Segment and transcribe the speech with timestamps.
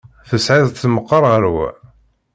[0.29, 1.67] Tesɛiḍ-t meqqer ɣer wa?